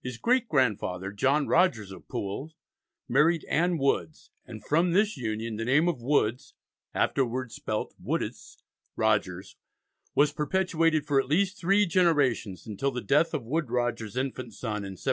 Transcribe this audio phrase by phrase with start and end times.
[0.00, 2.54] His great grandfather, John Rogers of Poole,
[3.08, 6.54] married Ann Woods, and from this union the name of Woods
[6.94, 8.62] (afterwards spelt Woodes)
[8.94, 9.56] Rogers
[10.14, 14.84] was perpetuated for at least three generations, until the death of Woodes Rogers's infant son
[14.84, 15.04] in 1713.